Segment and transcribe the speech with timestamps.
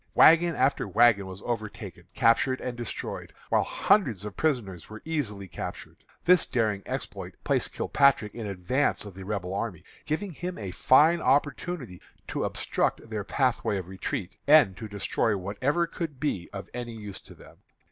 [0.15, 5.97] Wagon after wagon was overtaken, captured, and destroyed, while hundreds of prisoners were easily captured.
[6.25, 11.21] This daring exploit placed Kilpatrick in advance of the Rebel army, giving him a fine
[11.21, 16.93] opportunity to obstruct their pathway of retreat, and to destroy whatever could be of any
[16.93, 17.57] use to them.